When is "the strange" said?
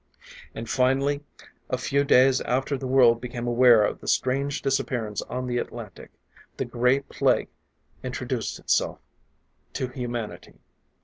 4.01-4.63